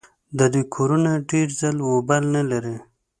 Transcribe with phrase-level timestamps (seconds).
[0.37, 2.75] د دوی کورونه ډېر ځل و بل نه لري.